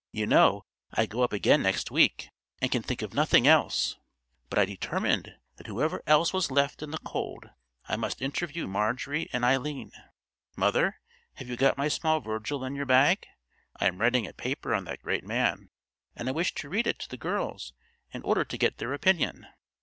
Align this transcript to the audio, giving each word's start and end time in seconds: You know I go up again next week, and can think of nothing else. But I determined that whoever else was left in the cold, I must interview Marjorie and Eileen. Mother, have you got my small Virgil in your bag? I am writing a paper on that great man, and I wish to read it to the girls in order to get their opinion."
You 0.11 0.25
know 0.25 0.63
I 0.91 1.05
go 1.05 1.21
up 1.21 1.31
again 1.31 1.61
next 1.61 1.91
week, 1.91 2.29
and 2.59 2.71
can 2.71 2.81
think 2.81 3.03
of 3.03 3.13
nothing 3.13 3.45
else. 3.47 3.97
But 4.49 4.57
I 4.57 4.65
determined 4.65 5.35
that 5.57 5.67
whoever 5.67 6.01
else 6.07 6.33
was 6.33 6.49
left 6.49 6.81
in 6.81 6.89
the 6.89 6.97
cold, 7.05 7.51
I 7.87 7.97
must 7.97 8.19
interview 8.19 8.65
Marjorie 8.65 9.29
and 9.31 9.45
Eileen. 9.45 9.91
Mother, 10.57 10.99
have 11.35 11.47
you 11.49 11.55
got 11.55 11.77
my 11.77 11.87
small 11.87 12.19
Virgil 12.19 12.65
in 12.65 12.75
your 12.75 12.87
bag? 12.87 13.27
I 13.79 13.85
am 13.85 14.01
writing 14.01 14.25
a 14.25 14.33
paper 14.33 14.73
on 14.73 14.85
that 14.85 15.03
great 15.03 15.23
man, 15.23 15.69
and 16.15 16.27
I 16.27 16.31
wish 16.31 16.55
to 16.55 16.67
read 16.69 16.87
it 16.87 16.97
to 17.01 17.09
the 17.09 17.15
girls 17.17 17.73
in 18.11 18.23
order 18.23 18.43
to 18.43 18.57
get 18.57 18.79
their 18.79 18.93
opinion." 18.93 19.45